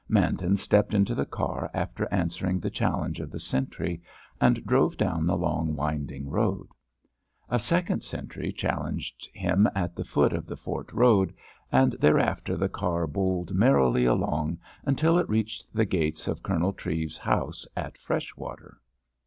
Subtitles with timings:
[0.09, 4.01] Manton stepped into the car after answering the challenge of the sentry,
[4.41, 6.69] and drove down the long, winding road.
[7.49, 11.35] A second sentry challenged him at the foot of the fort road,
[11.71, 17.19] and thereafter the car bowled merrily along until it reached the gates of Colonel Treves's
[17.19, 18.81] house at Freshwater.